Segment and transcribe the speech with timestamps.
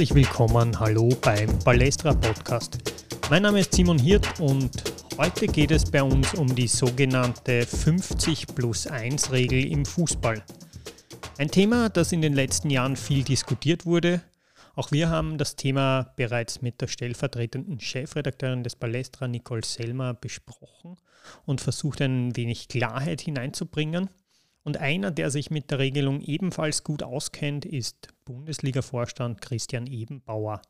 [0.00, 2.78] Herzlich willkommen, hallo beim Balestra Podcast.
[3.28, 4.70] Mein Name ist Simon Hirt und
[5.18, 10.42] heute geht es bei uns um die sogenannte 50 plus 1 Regel im Fußball.
[11.36, 14.22] Ein Thema, das in den letzten Jahren viel diskutiert wurde.
[14.74, 20.96] Auch wir haben das Thema bereits mit der stellvertretenden Chefredakteurin des Balestra, Nicole Selmer, besprochen
[21.44, 24.08] und versucht ein wenig Klarheit hineinzubringen.
[24.62, 30.60] Und einer, der sich mit der Regelung ebenfalls gut auskennt, ist Bundesliga-Vorstand Christian Ebenbauer.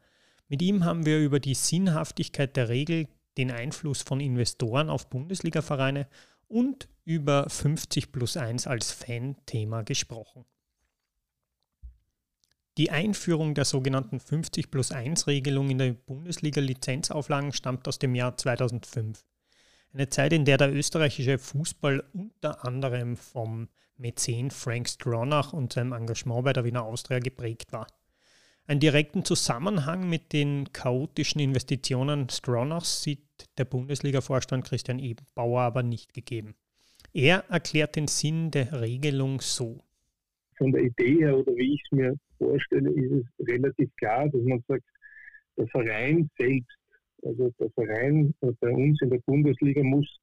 [0.48, 6.06] Mit ihm haben wir über die Sinnhaftigkeit der Regel, den Einfluss von Investoren auf Bundesliga-Vereine
[6.48, 10.44] und über 50 plus 1 als Fan-Thema gesprochen.
[12.78, 18.36] Die Einführung der sogenannten 50 plus 1 Regelung in der Bundesliga-Lizenzauflagen stammt aus dem Jahr
[18.36, 19.24] 2005.
[19.92, 25.92] Eine Zeit, in der der österreichische Fußball unter anderem vom Mäzen Frank Stronach und seinem
[25.92, 27.88] Engagement bei der Wiener Austria geprägt war.
[28.66, 36.14] Einen direkten Zusammenhang mit den chaotischen Investitionen Stronachs sieht der Bundesliga-Vorstand Christian Ebenbauer aber nicht
[36.14, 36.54] gegeben.
[37.12, 39.80] Er erklärt den Sinn der Regelung so.
[40.56, 44.42] Von der Idee her oder wie ich es mir vorstelle, ist es relativ klar, dass
[44.42, 44.84] man sagt,
[45.56, 46.78] der Verein selbst
[47.24, 50.20] also der Verein bei uns in der Bundesliga muss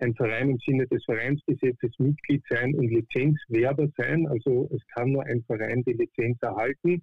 [0.00, 4.26] ein Verein im Sinne des Vereinsgesetzes Mitglied sein und Lizenzwerber sein.
[4.28, 7.02] Also es kann nur ein Verein die Lizenz erhalten.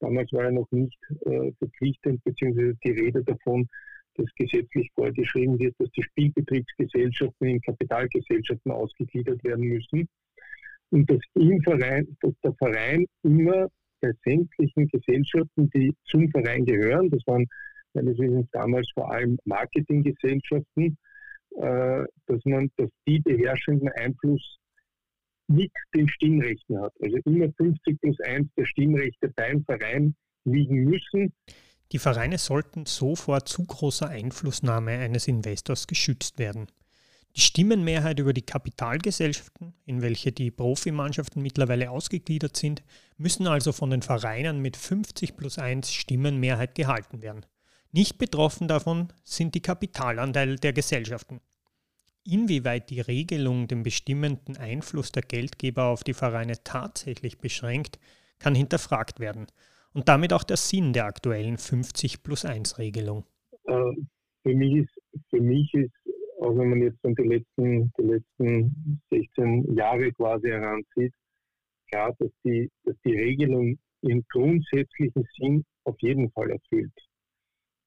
[0.00, 3.66] Damals war er noch nicht äh, verpflichtend, beziehungsweise die Rede davon,
[4.14, 10.08] dass gesetzlich vorgeschrieben wird, dass die Spielbetriebsgesellschaften in Kapitalgesellschaften ausgegliedert werden müssen.
[10.90, 13.68] Und dass, im Verein, dass der Verein immer
[14.00, 17.46] bei sämtlichen Gesellschaften, die zum Verein gehören, das waren
[17.96, 20.96] meines Wissens damals vor allem Marketinggesellschaften,
[21.56, 24.58] äh, dass man, dass die beherrschenden Einfluss
[25.48, 26.92] mit den Stimmrechten hat.
[27.02, 31.32] Also immer 50 plus 1 der Stimmrechte beim Verein liegen müssen.
[31.92, 36.66] Die Vereine sollten so vor zu großer Einflussnahme eines Investors geschützt werden.
[37.36, 42.82] Die Stimmenmehrheit über die Kapitalgesellschaften, in welche die Profimannschaften mittlerweile ausgegliedert sind,
[43.18, 47.44] müssen also von den Vereinen mit 50 plus 1 Stimmenmehrheit gehalten werden.
[47.96, 51.40] Nicht betroffen davon sind die Kapitalanteile der Gesellschaften.
[52.26, 57.98] Inwieweit die Regelung den bestimmenden Einfluss der Geldgeber auf die Vereine tatsächlich beschränkt,
[58.38, 59.46] kann hinterfragt werden
[59.94, 63.24] und damit auch der Sinn der aktuellen 50 plus 1 Regelung.
[63.64, 63.94] Äh,
[64.42, 65.94] für, mich ist, für mich ist,
[66.42, 71.14] auch wenn man jetzt die letzten, die letzten 16 Jahre quasi heranzieht,
[71.90, 76.92] klar, dass die, dass die Regelung ihren grundsätzlichen Sinn auf jeden Fall erfüllt.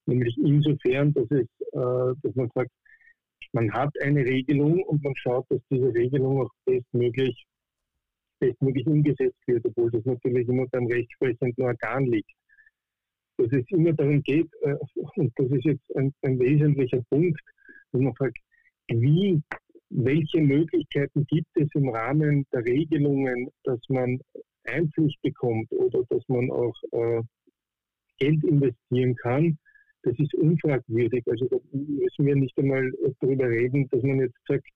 [0.09, 2.71] Nämlich insofern, dass, es, äh, dass man sagt,
[3.53, 7.45] man hat eine Regelung und man schaut, dass diese Regelung auch bestmöglich,
[8.39, 12.31] bestmöglich umgesetzt wird, obwohl das natürlich immer beim rechtsprechenden Organ liegt.
[13.37, 14.75] Dass es immer darum geht, äh,
[15.15, 17.39] und das ist jetzt ein, ein wesentlicher Punkt,
[17.91, 18.37] dass man fragt,
[18.87, 19.41] wie,
[19.91, 24.19] welche Möglichkeiten gibt es im Rahmen der Regelungen, dass man
[24.63, 27.21] Einfluss bekommt oder dass man auch äh,
[28.17, 29.57] Geld investieren kann,
[30.03, 31.23] das ist unfragwürdig.
[31.27, 34.69] Also da müssen wir nicht einmal darüber reden, dass man jetzt sagt,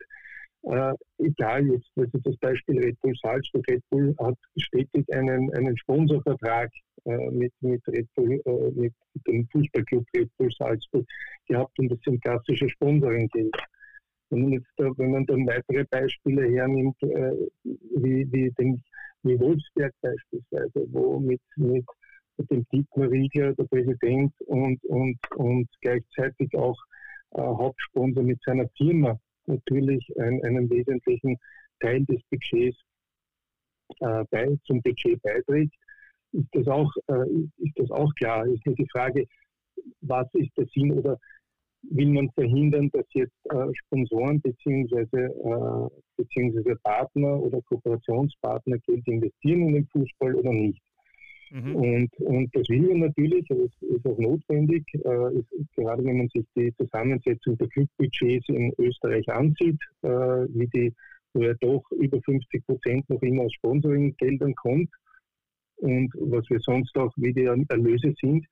[0.63, 5.77] äh, egal jetzt, also das Beispiel Red Bull Salzburg, Red Bull hat stetig einen, einen
[5.77, 6.71] Sponsorvertrag
[7.05, 8.93] äh, mit, mit Red Bull, äh, mit
[9.27, 11.05] dem Fußballclub Red Bull Salzburg
[11.47, 13.55] gehabt und das sind klassische Sponsoring-Geld.
[14.29, 17.33] Wenn wenn man dann weitere Beispiele hernimmt, äh,
[17.63, 18.81] wie, wie, den,
[19.23, 21.85] wie Wolfsberg beispielsweise, wo mit, mit
[22.37, 26.77] mit dem Dietmar Riegler, der Präsident und, und, und gleichzeitig auch
[27.31, 31.37] äh, Hauptsponsor mit seiner Firma natürlich ein, einen wesentlichen
[31.79, 32.77] Teil des Budgets
[33.99, 35.73] äh, bei, zum Budget beiträgt,
[36.31, 38.45] ist das auch, äh, ist das auch klar.
[38.47, 39.25] Ist nur die Frage,
[40.01, 41.19] was ist der Sinn oder
[41.83, 49.67] will man verhindern, dass jetzt äh, Sponsoren beziehungsweise, äh, beziehungsweise Partner oder Kooperationspartner Geld investieren
[49.67, 50.81] in den Fußball oder nicht?
[51.53, 51.75] Mhm.
[51.75, 56.17] Und, und das will man natürlich, aber es ist auch notwendig, äh, ist, gerade wenn
[56.17, 60.93] man sich die Zusammensetzung der Clubbudgets in Österreich ansieht, äh, wie die
[61.33, 64.89] wo ja doch über 50 Prozent noch immer aus Sponsoringgeldern kommt
[65.77, 68.45] und was wir sonst auch, wie die Erlöse sind,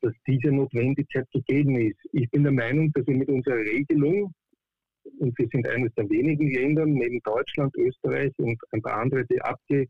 [0.00, 1.98] dass diese Notwendigkeit gegeben ist.
[2.12, 4.32] Ich bin der Meinung, dass wir mit unserer Regelung,
[5.18, 9.40] und wir sind eines der wenigen Länder neben Deutschland, Österreich und ein paar andere, die
[9.42, 9.88] abge,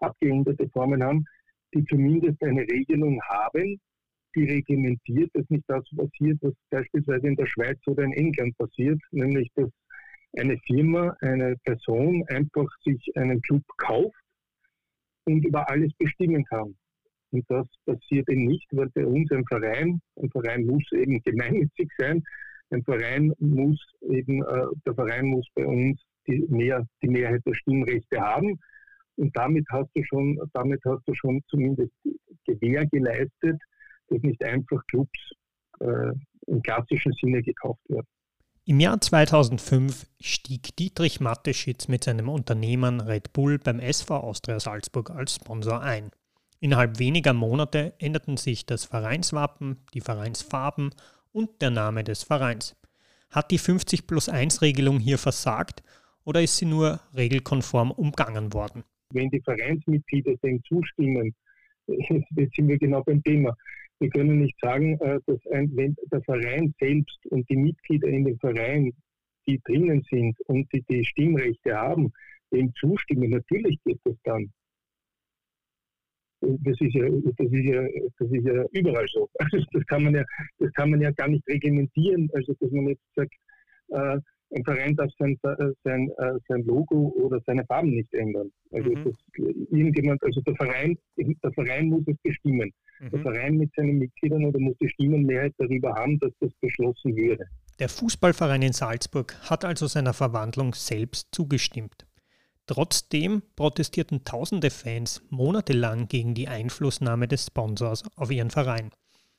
[0.00, 1.24] abgeänderte Formen haben,
[1.74, 3.80] die zumindest eine Regelung haben,
[4.34, 9.00] die reglementiert, dass nicht das passiert, was beispielsweise in der Schweiz oder in England passiert,
[9.10, 9.70] nämlich dass
[10.38, 14.14] eine Firma, eine Person einfach sich einen Club kauft
[15.24, 16.76] und über alles bestimmen kann.
[17.32, 21.90] Und das passiert eben nicht, weil bei uns ein Verein, ein Verein muss eben gemeinnützig
[21.98, 22.22] sein,
[22.70, 27.54] ein Verein muss eben, äh, der Verein muss bei uns die, mehr, die Mehrheit der
[27.54, 28.58] Stimmrechte haben.
[29.20, 31.92] Und damit hast du schon, damit hast du schon zumindest
[32.46, 33.60] Gewähr geleistet,
[34.08, 35.32] dass nicht einfach Clubs
[35.80, 36.12] äh,
[36.46, 38.06] im klassischen Sinne gekauft werden.
[38.64, 45.10] Im Jahr 2005 stieg Dietrich Matteschitz mit seinem Unternehmen Red Bull beim SV Austria Salzburg
[45.10, 46.12] als Sponsor ein.
[46.58, 50.94] Innerhalb weniger Monate änderten sich das Vereinswappen, die Vereinsfarben
[51.30, 52.74] und der Name des Vereins.
[53.28, 55.82] Hat die 50 plus 1 Regelung hier versagt
[56.24, 58.84] oder ist sie nur regelkonform umgangen worden?
[59.12, 61.34] Wenn die Vereinsmitglieder dem zustimmen,
[61.86, 63.56] jetzt sind wir genau beim Thema.
[63.98, 68.24] Wir können nicht sagen, äh, dass ein, wenn der Verein selbst und die Mitglieder in
[68.24, 68.92] dem Verein,
[69.46, 72.12] die drinnen sind und die, die Stimmrechte haben,
[72.52, 73.30] dem zustimmen.
[73.30, 74.50] Natürlich geht das dann
[76.40, 77.82] das ist ja, das ist ja,
[78.18, 79.28] das ist ja überall so.
[79.38, 80.24] Also das kann man ja,
[80.58, 82.30] das kann man ja gar nicht reglementieren.
[82.34, 83.34] Also dass man jetzt sagt,
[83.88, 84.18] äh,
[84.52, 85.38] ein Verein darf sein,
[85.84, 88.50] sein, äh, sein Logo oder seine Farben nicht ändern.
[88.72, 89.04] Also mhm.
[89.04, 89.14] das,
[89.70, 92.72] irgendjemand, also der Verein, der Verein muss es bestimmen.
[93.00, 93.10] Mhm.
[93.10, 97.44] Der Verein mit seinen Mitgliedern oder muss die Stimmenmehrheit darüber haben, dass das beschlossen würde.
[97.78, 102.06] Der Fußballverein in Salzburg hat also seiner Verwandlung selbst zugestimmt.
[102.66, 108.90] Trotzdem protestierten tausende Fans monatelang gegen die Einflussnahme des Sponsors auf ihren Verein.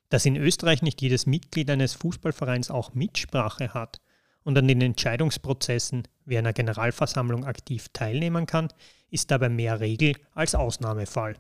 [0.10, 4.02] Dass in Österreich nicht jedes Mitglied eines Fußballvereins auch Mitsprache hat
[4.44, 8.70] und an den Entscheidungsprozessen wie einer Generalversammlung aktiv teilnehmen kann,
[9.10, 11.36] ist dabei mehr Regel als Ausnahmefall.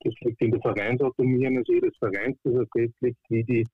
[0.00, 3.66] Das liegt in der Vereinsautonomie eines jedes Vereins, das festlegt, wie die,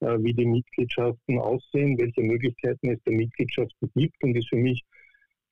[0.00, 4.82] äh, wie die Mitgliedschaften aussehen, welche Möglichkeiten es der Mitgliedschaften gibt und ist für mich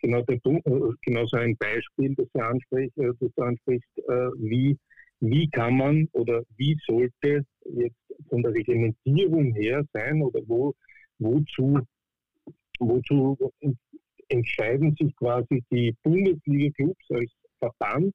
[0.00, 4.78] genau, der, äh, genau so ein Beispiel, das du ansprichst, äh, äh, wie,
[5.20, 7.96] wie kann man oder wie sollte jetzt
[8.28, 10.74] von der Reglementierung her sein oder wo,
[11.18, 11.80] wozu,
[12.80, 13.36] wozu
[14.28, 18.14] entscheiden sich quasi die Bundesliga-Clubs als Verband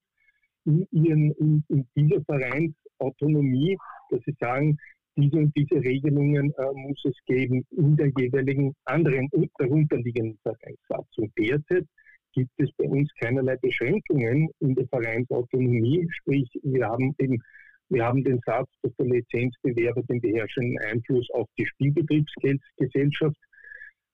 [0.65, 3.77] in, ihren, in, in dieser Vereinsautonomie,
[4.09, 4.77] dass sie sagen,
[5.17, 11.31] diese und diese Regelungen äh, muss es geben in der jeweiligen anderen und darunterliegenden Vereinssatzung.
[11.37, 11.85] Derzeit
[12.33, 17.41] gibt es bei uns keinerlei Beschränkungen in der Vereinsautonomie, sprich wir haben eben
[17.89, 23.37] wir haben den Satz, dass der Lizenzbewerber den beherrschenden Einfluss auf die Spielbetriebsgesellschaft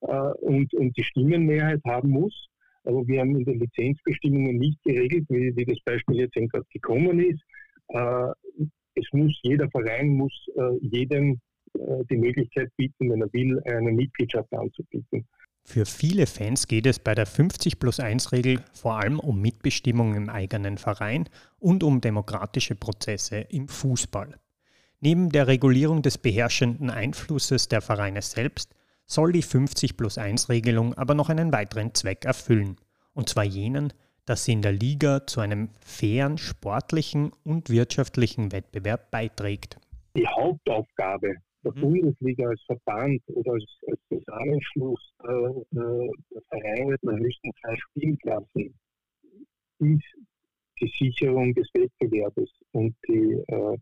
[0.02, 2.48] und, und die Stimmenmehrheit haben muss.
[2.84, 7.20] Aber wir haben in den Lizenzbestimmungen nicht geregelt, wie, wie das Beispiel jetzt gerade gekommen
[7.20, 7.42] ist,
[7.90, 8.32] äh,
[8.96, 11.40] es muss, jeder Verein muss äh, jedem
[11.74, 15.26] äh, die Möglichkeit bieten, wenn er will, eine Mitgliedschaft anzubieten.
[15.64, 20.16] Für viele Fans geht es bei der 50 plus 1 Regel vor allem um Mitbestimmung
[20.16, 24.40] im eigenen Verein und um demokratische Prozesse im Fußball.
[25.02, 28.74] Neben der Regulierung des beherrschenden Einflusses der Vereine selbst
[29.06, 32.78] soll die 50 plus 1 Regelung aber noch einen weiteren Zweck erfüllen,
[33.14, 33.94] und zwar jenen,
[34.26, 39.78] dass sie in der Liga zu einem fairen sportlichen und wirtschaftlichen Wettbewerb beiträgt.
[40.16, 41.82] Die Hauptaufgabe der mhm.
[41.82, 48.74] Bundesliga als Verband oder als, als Zusammenschluss äh, äh der Vereine der höchsten zwei Spielklassen
[49.80, 50.04] ist
[50.80, 53.78] die Sicherung des Wettbewerbs und die äh,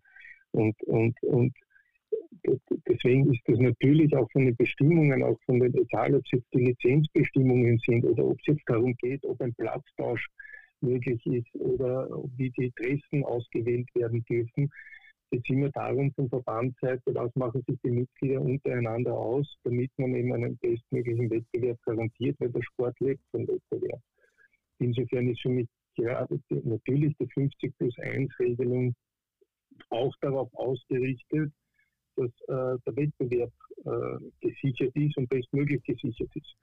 [0.52, 1.54] und, und, und
[2.88, 6.54] deswegen ist das natürlich auch von den Bestimmungen, auch von den, egal ob es jetzt
[6.54, 10.28] die Lizenzbestimmungen sind oder ob es jetzt darum geht, ob ein Platztausch
[10.82, 12.08] möglich ist oder
[12.38, 14.70] wie die Dressen ausgewählt werden dürfen.
[15.32, 20.16] Es geht immer darum, von Verbandsseite, was machen sich die Mitglieder untereinander aus, damit man
[20.16, 24.02] eben einen bestmöglichen Wettbewerb garantiert, weil der Sport lebt vom Wettbewerb.
[24.80, 28.96] Insofern ist für mich gerade natürlich die 50 plus 1 Regelung
[29.90, 31.52] auch darauf ausgerichtet,
[32.20, 33.52] dass äh, der Wettbewerb
[33.86, 36.56] äh, gesichert ist und bestmöglich gesichert ist.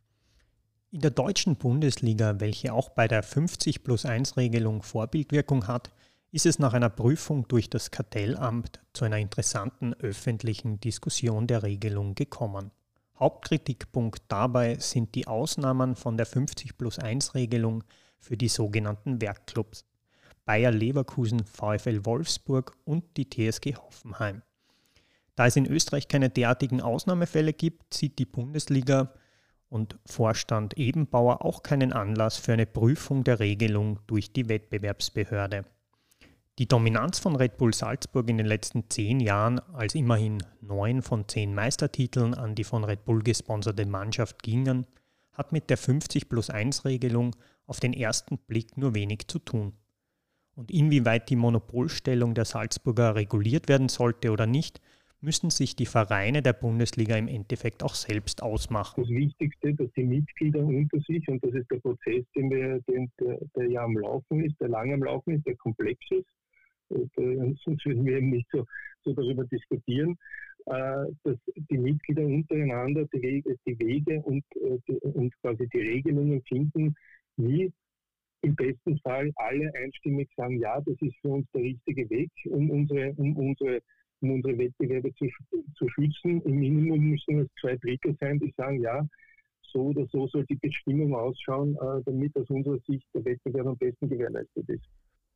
[0.93, 5.93] In der deutschen Bundesliga, welche auch bei der 50 plus 1 Regelung Vorbildwirkung hat,
[6.33, 12.15] ist es nach einer Prüfung durch das Kartellamt zu einer interessanten öffentlichen Diskussion der Regelung
[12.15, 12.71] gekommen.
[13.19, 17.83] Hauptkritikpunkt dabei sind die Ausnahmen von der 50 plus 1 Regelung
[18.19, 19.87] für die sogenannten Werkclubs
[20.47, 24.43] Bayer Leverkusen, VfL Wolfsburg und die TSG Hoffenheim.
[25.37, 29.13] Da es in Österreich keine derartigen Ausnahmefälle gibt, sieht die Bundesliga
[29.69, 35.65] und Vorstand Ebenbauer auch keinen Anlass für eine Prüfung der Regelung durch die Wettbewerbsbehörde.
[36.59, 41.29] Die Dominanz von Red Bull Salzburg in den letzten zehn Jahren, als immerhin neun von
[41.29, 44.87] zehn Meistertiteln an die von Red Bull gesponserte Mannschaft gingen,
[45.33, 49.75] hat mit der 50 plus 1 Regelung auf den ersten Blick nur wenig zu tun.
[50.55, 54.81] und inwieweit die Monopolstellung der Salzburger reguliert werden sollte oder nicht,
[55.27, 59.03] müssen sich die Vereine der Bundesliga im Endeffekt auch selbst ausmachen.
[59.03, 63.11] Das Wichtigste, dass die Mitglieder unter sich, und das ist der Prozess, den wir, den,
[63.21, 66.29] der, der ja am Laufen ist, der lange am Laufen ist, der komplex ist,
[66.89, 68.65] und, äh, sonst würden wir eben nicht so,
[69.03, 70.17] so darüber diskutieren,
[70.67, 71.37] äh, dass
[71.71, 76.95] die Mitglieder untereinander die, Wege, die Wege und, äh, die, und quasi die Regelungen finden,
[77.37, 77.73] wie
[78.43, 82.71] im besten Fall alle einstimmig sagen, ja, das ist für uns der richtige Weg, um
[82.71, 83.81] unsere, um unsere,
[84.21, 85.27] um unsere Wettbewerbe zu,
[85.77, 86.43] zu schützen.
[86.43, 89.07] Im Minimum müssen es zwei Drittel sein, die sagen, ja,
[89.73, 93.77] so oder so soll die Bestimmung ausschauen, äh, damit aus unserer Sicht der Wettbewerb am
[93.77, 94.85] besten gewährleistet ist.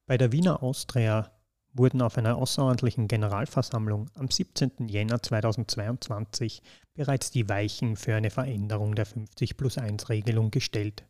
[0.06, 1.30] Bei der Wiener Austria
[1.72, 4.88] wurden auf einer außerordentlichen Generalversammlung am 17.
[4.88, 6.62] Jänner 2022
[6.94, 11.04] bereits die Weichen für eine Veränderung der 50 plus 1 Regelung gestellt.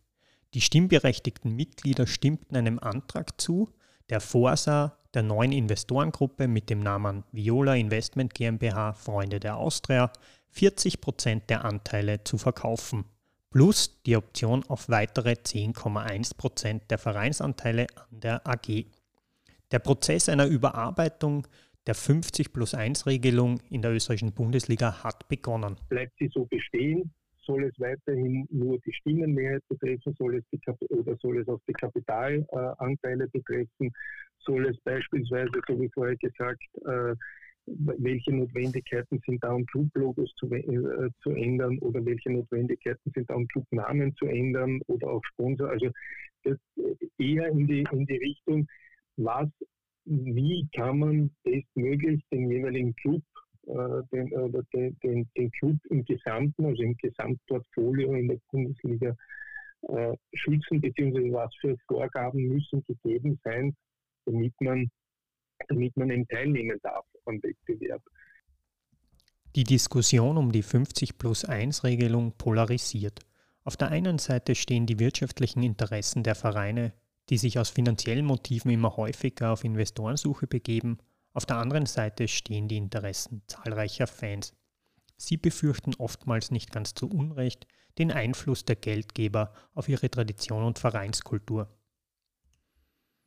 [0.54, 3.70] Die stimmberechtigten Mitglieder stimmten einem Antrag zu,
[4.10, 10.12] der vorsah, der neuen Investorengruppe mit dem Namen Viola Investment GmbH Freunde der Austria
[10.50, 13.04] 40 Prozent der Anteile zu verkaufen,
[13.50, 18.84] plus die Option auf weitere 10,1 Prozent der Vereinsanteile an der AG.
[19.70, 21.46] Der Prozess einer Überarbeitung
[21.86, 25.76] der 50 plus 1 Regelung in der österreichischen Bundesliga hat begonnen.
[25.88, 27.12] Bleibt sie so bestehen?
[27.42, 31.72] Soll es weiterhin nur die Stimmenmehrheit betreffen, soll es die oder soll es auch die
[31.72, 33.92] Kapitalanteile betreffen,
[34.38, 37.14] soll es beispielsweise, so wie vorher gesagt, äh,
[37.66, 43.34] welche Notwendigkeiten sind da, um Clublogos zu, äh, zu ändern oder welche Notwendigkeiten sind da,
[43.34, 45.70] um Clubnamen zu ändern oder auch Sponsor.
[45.70, 45.90] Also
[46.44, 46.58] das
[47.18, 48.66] eher in die, in die Richtung,
[49.16, 49.48] was,
[50.04, 53.29] wie kann man bestmöglich den jeweiligen Club äh,
[54.12, 59.16] den, oder den, den, den Club im Gesamten, also im Gesamtportfolio in der Bundesliga
[59.82, 63.74] äh, schützen, beziehungsweise was für Vorgaben müssen gegeben sein,
[64.26, 64.90] damit man,
[65.68, 68.02] damit man eben teilnehmen darf am Wettbewerb.
[69.56, 73.20] Die Diskussion um die 50 plus 1 Regelung polarisiert.
[73.64, 76.92] Auf der einen Seite stehen die wirtschaftlichen Interessen der Vereine,
[77.30, 80.98] die sich aus finanziellen Motiven immer häufiger auf Investorensuche begeben,
[81.32, 84.52] auf der anderen Seite stehen die Interessen zahlreicher Fans.
[85.16, 87.66] Sie befürchten oftmals nicht ganz zu Unrecht
[87.98, 91.68] den Einfluss der Geldgeber auf ihre Tradition und Vereinskultur.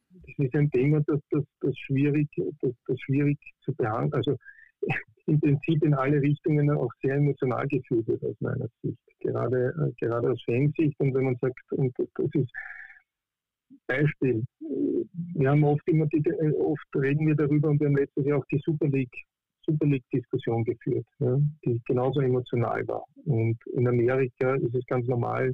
[0.10, 2.30] Das ist ein Thema, das, das, das, schwierig,
[2.62, 4.38] das, das schwierig zu behandeln, also
[5.28, 8.98] im Prinzip in alle Richtungen auch sehr emotional gefühlt wird aus meiner Sicht.
[9.20, 12.52] Gerade, äh, gerade aus Fansicht und wenn man sagt, und das ist
[13.94, 14.44] Beispiel.
[15.36, 18.40] Wir haben oft immer die, äh, oft reden wir darüber und wir haben letztes Jahr
[18.40, 19.16] auch die Super League,
[19.66, 23.04] Super League Diskussion geführt, ja, die genauso emotional war.
[23.26, 25.54] Und in Amerika ist es ganz normal,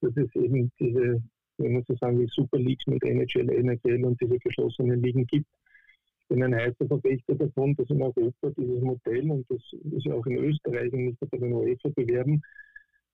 [0.00, 1.22] dass es eben diese,
[1.58, 5.48] wenn man so sagen will, Super Leagues mit NHL, NHL und diese geschlossenen Ligen gibt.
[6.20, 9.62] Ich bin ein heißer Verfechter davon, dass in Europa dieses Modell, und das
[9.92, 12.42] ist ja auch in Österreich und nicht bei den UEFA bewerben,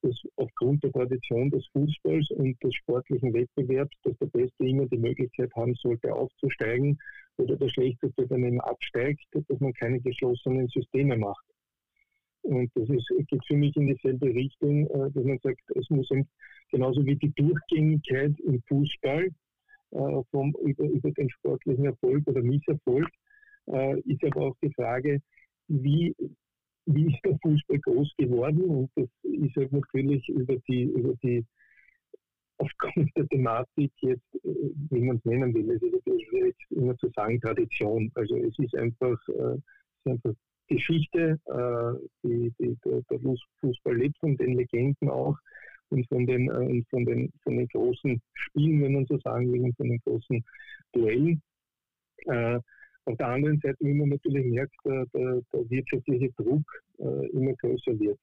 [0.03, 4.99] dass aufgrund der Tradition des Fußballs und des sportlichen Wettbewerbs, dass der Beste immer die
[4.99, 6.99] Möglichkeit haben sollte, aufzusteigen
[7.37, 11.45] oder der Schlechteste dann eben absteigt, dass man keine geschlossenen Systeme macht.
[12.43, 16.11] Und das ist, geht für mich in dieselbe Richtung, äh, dass man sagt, es muss
[16.11, 16.29] eben,
[16.71, 19.29] genauso wie die Durchgängigkeit im Fußball
[19.91, 23.09] äh, vom, über, über den sportlichen Erfolg oder Misserfolg,
[23.67, 25.21] äh, ist aber auch die Frage,
[25.69, 26.15] wie
[26.89, 31.45] wie ist der Fußball groß geworden und das ist halt natürlich über die, über die
[32.59, 37.09] aufgrund der Thematik jetzt, äh, wie man es nennen will, es ist schwierig immer zu
[37.15, 38.11] sagen Tradition.
[38.15, 39.61] Also es ist einfach, äh, es
[40.05, 40.35] ist einfach
[40.67, 45.37] Geschichte, äh, die, die, der, der Fußball lebt von den Legenden auch
[45.91, 49.63] und von den, und von den, von den großen Spielen, wenn man so sagen will,
[49.63, 50.45] und von den großen
[50.93, 51.43] Duellen.
[53.09, 56.63] Auf der anderen Seite, wie man natürlich merkt, der, der, der wirtschaftliche Druck
[56.99, 58.19] äh, immer größer wird.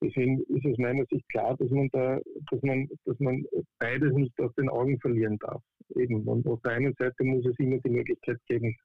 [0.00, 3.44] Deswegen ist aus meiner Sicht klar, dass man da, dass man, dass man
[3.80, 5.60] beides nicht aus den Augen verlieren darf.
[5.96, 6.22] Eben.
[6.28, 8.76] Und auf der einen Seite muss es immer die Möglichkeit geben,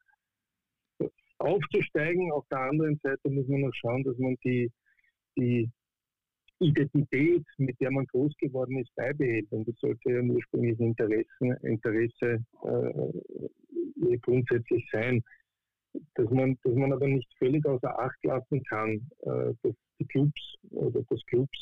[1.37, 2.31] aufzusteigen.
[2.31, 4.71] Auf der anderen Seite muss man auch schauen, dass man die,
[5.37, 5.69] die
[6.59, 9.51] Identität, mit der man groß geworden ist, beibehält.
[9.51, 15.23] Und das sollte ja ursprünglich Interessen, Interesse äh, grundsätzlich sein.
[16.15, 20.55] Dass man, dass man aber nicht völlig außer Acht lassen kann, äh, dass die Clubs
[20.71, 21.57] oder das Clubs,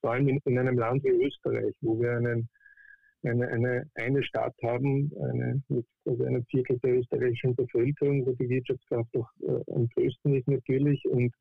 [0.00, 2.48] vor allem in, in einem Land wie Österreich, wo wir einen,
[3.24, 8.48] eine, eine, eine Stadt haben, eine, mit also einer Viertel der österreichischen Bevölkerung, wo die
[8.48, 11.34] Wirtschaftskraft doch äh, am größten ist natürlich und,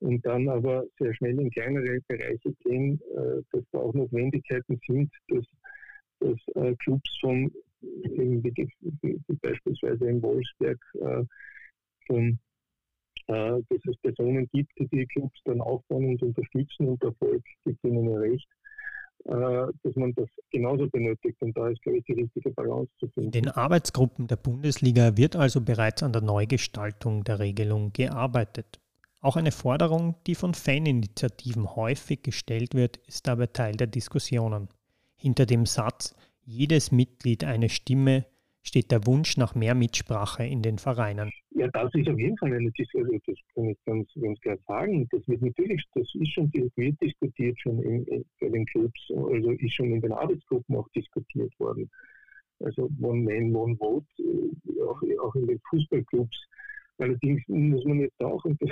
[0.00, 5.12] und dann aber sehr schnell in kleinere Bereiche gehen, äh, dass da auch Notwendigkeiten sind,
[5.28, 5.44] dass,
[6.20, 7.50] dass äh, Clubs von
[7.80, 11.24] wie, wie, beispielsweise in Wolfsberg äh,
[12.06, 12.38] von
[13.28, 17.84] äh, dass es Personen gibt, die die Clubs dann aufbauen und unterstützen und Erfolg gibt
[17.84, 18.48] ihnen recht,
[19.26, 21.36] äh, dass man das genauso benötigt.
[21.42, 23.26] Und da ist, glaube ich, die richtige Balance zu finden.
[23.26, 28.80] In den Arbeitsgruppen der Bundesliga wird also bereits an der Neugestaltung der Regelung gearbeitet.
[29.20, 34.68] Auch eine Forderung, die von Faninitiativen häufig gestellt wird, ist dabei Teil der Diskussionen.
[35.16, 38.26] Hinter dem Satz, jedes Mitglied eine Stimme,
[38.62, 41.32] steht der Wunsch nach mehr Mitsprache in den Vereinen.
[41.50, 45.08] Ja, das ist auf jeden Fall eine Diskussion, das kann ich ganz, ganz klar sagen.
[45.10, 49.50] Das wird natürlich, das ist schon wird diskutiert schon in, in, bei den Clubs, also
[49.50, 51.90] ist schon in den Arbeitsgruppen auch diskutiert worden.
[52.60, 56.36] Also One Man, One Vote, äh, auch, auch in den Fußballclubs.
[56.98, 58.70] Allerdings muss man jetzt auch, und das,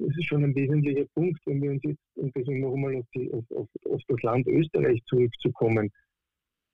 [0.00, 3.44] das ist schon ein wesentlicher Punkt, wenn wir uns jetzt, und deswegen nochmal auf, auf,
[3.50, 5.90] auf, auf das Land Österreich zurückzukommen,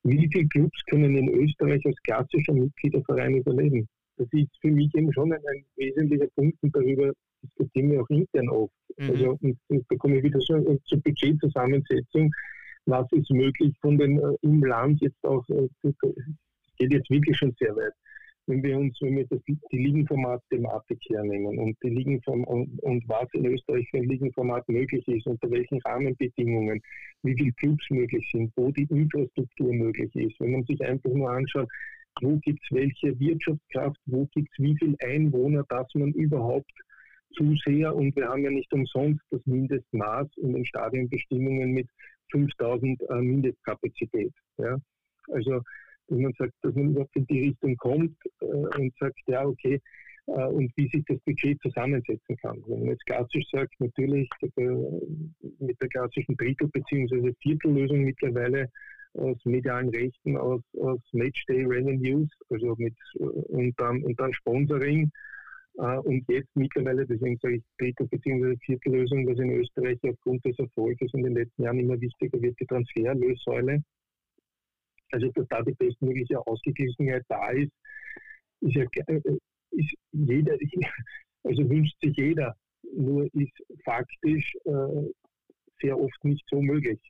[0.05, 3.89] wie viele Clubs können in Österreich als klassischer Mitgliederverein überleben?
[4.19, 8.09] Das ist für mich eben schon ein, ein wesentlicher Punkt und darüber diskutieren wir auch
[8.09, 8.73] intern oft.
[8.97, 9.11] Mhm.
[9.11, 12.31] Also und, und da komme ich wieder so zur Budgetzusammensetzung.
[12.87, 15.95] Was ist möglich von den äh, im Land jetzt auch, äh, das
[16.79, 17.93] geht jetzt wirklich schon sehr weit
[18.47, 23.27] wenn wir uns, wenn wir das, die Ligenformat-Thematik hernehmen und die Ligenform und, und, was
[23.33, 26.81] in Österreich für ein Ligenformat möglich ist, unter welchen Rahmenbedingungen,
[27.23, 31.31] wie viele Clubs möglich sind, wo die Infrastruktur möglich ist, wenn man sich einfach nur
[31.31, 31.69] anschaut,
[32.23, 36.73] wo gibt es welche Wirtschaftskraft, wo gibt es wie viele Einwohner, dass man überhaupt
[37.37, 41.89] Zuseher und wir haben ja nicht umsonst das Mindestmaß in den Stadionbestimmungen mit
[42.31, 44.33] 5000 äh, Mindestkapazität.
[44.57, 44.79] Ja?
[45.29, 45.61] Also
[46.09, 49.81] dass man sagt, dass man in die Richtung kommt äh, und sagt, ja, okay,
[50.27, 52.63] äh, und wie sich das Budget zusammensetzen kann.
[52.67, 57.33] Wenn man jetzt klassisch sagt, natürlich mit der klassischen Drittel- bzw.
[57.41, 58.69] Viertellösung mittlerweile
[59.15, 65.11] aus medialen Rechten, aus, aus Matchday Revenues, also mit äh, und dann, und dann Sponsoring.
[65.79, 68.57] Und jetzt mittlerweile, deswegen sage ich Drittel- bzw.
[68.65, 72.65] Viertellösung, was in Österreich aufgrund des Erfolges in den letzten Jahren immer wichtiger wird, die
[72.65, 73.83] Transferlössäule.
[75.13, 77.73] Also, dass da die bestmögliche Ausgeglichenheit da ist,
[78.61, 79.21] ist ja äh,
[79.73, 80.57] ist jeder,
[81.45, 82.57] also wünscht sich jeder,
[82.95, 85.11] nur ist faktisch äh,
[85.81, 87.01] sehr oft nicht so möglich,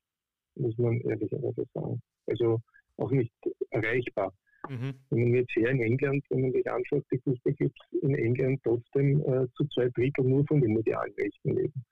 [0.57, 2.01] muss man ehrlicherweise sagen.
[2.27, 2.61] Also
[2.97, 3.33] auch nicht
[3.71, 4.33] erreichbar.
[4.69, 4.95] Mhm.
[5.11, 9.21] Wenn man jetzt her in England, wenn man sich anschaut, die Fußballclubs in England trotzdem
[9.21, 11.85] äh, zu zwei Drittel nur von den medialen Rechten leben.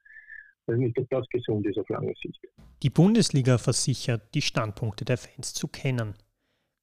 [0.67, 2.39] Also nicht, ob das gesund ist auf lange Sicht.
[2.81, 6.15] Die Bundesliga versichert, die Standpunkte der Fans zu kennen.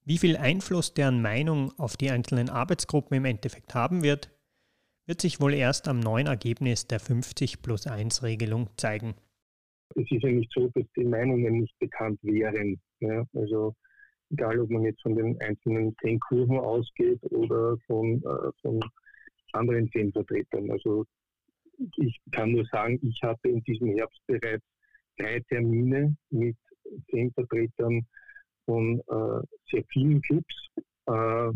[0.04, 4.30] Wie viel Einfluss deren Meinung auf die einzelnen Arbeitsgruppen im Endeffekt haben wird,
[5.06, 9.14] wird sich wohl erst am neuen Ergebnis der 50 plus 1 Regelung zeigen.
[9.94, 12.80] Es ist ja nicht so, dass die Meinungen nicht bekannt wären.
[13.00, 13.24] Ja?
[13.34, 13.74] Also
[14.30, 18.80] egal, ob man jetzt von den einzelnen zehn Kurven ausgeht oder von, äh, von
[19.52, 20.70] anderen Fanvertretern.
[20.70, 21.04] Also
[21.96, 24.64] ich kann nur sagen, ich hatte in diesem Herbst bereits
[25.18, 26.56] drei Termine mit
[27.10, 28.06] Fanvertretern
[28.64, 30.54] von äh, sehr vielen Clubs.
[31.06, 31.50] Äh,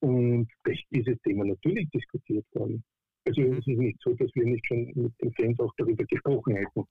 [0.00, 0.48] und
[0.90, 2.84] dieses Thema natürlich diskutiert worden.
[3.26, 3.58] Also mhm.
[3.58, 6.84] es ist nicht so, dass wir nicht schon mit den Fans auch darüber gesprochen hätten.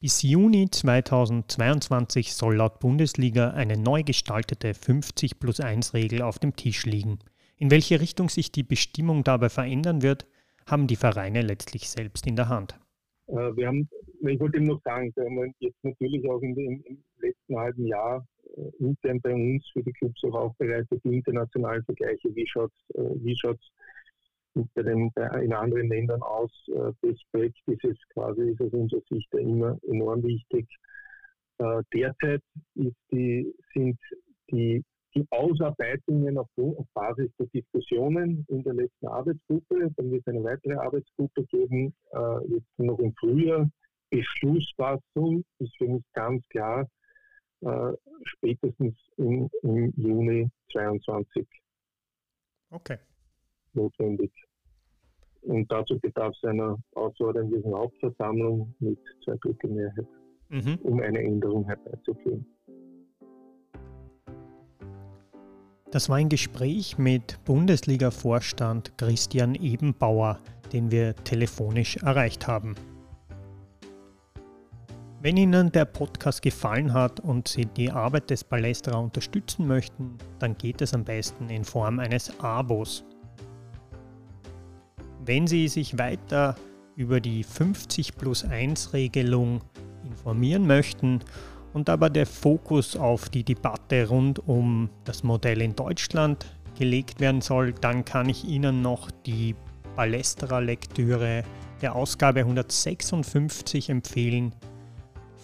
[0.00, 6.54] Bis Juni 2022 soll laut Bundesliga eine neu gestaltete 50 plus 1 Regel auf dem
[6.54, 7.18] Tisch liegen.
[7.56, 10.26] In welche Richtung sich die Bestimmung dabei verändern wird,
[10.66, 12.78] haben die Vereine letztlich selbst in der Hand.
[13.28, 13.88] Äh, wir haben,
[14.20, 17.86] ich wollte eben noch sagen, wir haben jetzt natürlich auch in dem, im letzten halben
[17.86, 18.26] Jahr
[18.56, 22.96] äh, intern bei uns für die Clubs auch aufbereitet, die internationalen Vergleiche, wie schaut es
[22.96, 23.70] äh, wie schaut's
[24.74, 26.50] bei den, in anderen Ländern aus.
[27.02, 30.66] Best Practices quasi ist aus unserer Sicht immer enorm wichtig.
[31.92, 32.40] Derzeit
[32.74, 33.98] ist die, sind
[34.50, 34.82] die
[35.16, 39.90] die Ausarbeitungen auf, auf, Basis der Diskussionen in der letzten Arbeitsgruppe.
[39.96, 43.68] Dann wird es eine weitere Arbeitsgruppe geben, äh, jetzt noch im Frühjahr.
[44.10, 46.88] Beschlussfassung ist für mich ganz klar
[47.62, 47.92] äh,
[48.24, 51.46] spätestens im, im Juni 2022
[52.70, 52.98] okay.
[53.72, 54.30] notwendig.
[55.42, 60.06] Und dazu bedarf es einer außerordentlichen Hauptversammlung mit zwei Drittel Mehrheit,
[60.50, 60.78] mhm.
[60.82, 62.46] um eine Änderung herbeizuführen.
[65.96, 70.38] Das war ein Gespräch mit Bundesliga-Vorstand Christian Ebenbauer,
[70.70, 72.74] den wir telefonisch erreicht haben.
[75.22, 80.58] Wenn Ihnen der Podcast gefallen hat und Sie die Arbeit des Palästra unterstützen möchten, dann
[80.58, 83.02] geht es am besten in Form eines Abos.
[85.24, 86.56] Wenn Sie sich weiter
[86.94, 89.62] über die 50 plus 1 Regelung
[90.04, 91.20] informieren möchten
[91.76, 96.46] und aber der Fokus auf die Debatte rund um das Modell in Deutschland
[96.78, 99.54] gelegt werden soll, dann kann ich Ihnen noch die
[99.94, 101.42] Balestra-Lektüre
[101.82, 104.54] der Ausgabe 156 empfehlen.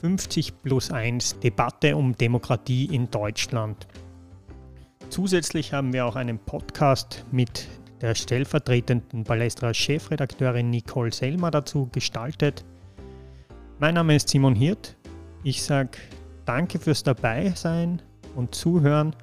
[0.00, 3.86] 50 plus 1 Debatte um Demokratie in Deutschland.
[5.10, 7.68] Zusätzlich haben wir auch einen Podcast mit
[8.00, 12.64] der stellvertretenden Balestra-Chefredakteurin Nicole Selmer dazu gestaltet.
[13.78, 14.96] Mein Name ist Simon Hirt.
[15.44, 15.98] Ich sage
[16.52, 18.02] danke fürs Dabeisein
[18.36, 19.16] und Zuhören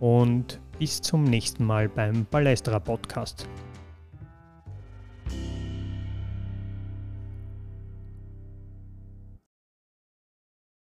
[0.00, 3.48] und bis zum nächsten Mal beim Balestra Podcast.